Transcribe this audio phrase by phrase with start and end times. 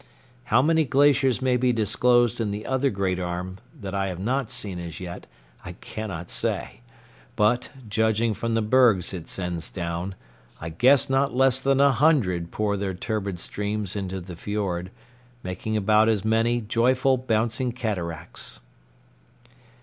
[0.45, 4.49] How many glaciers may be disclosed in the other great arm that I have not
[4.49, 5.27] seen as yet,
[5.63, 6.81] I cannot say,
[7.35, 10.15] but, judging from the bergs it sends down,
[10.59, 14.89] I guess not less than a hundred pour their turbid streams into the fiord,
[15.43, 18.59] making about as many joyful, bouncing cataracts.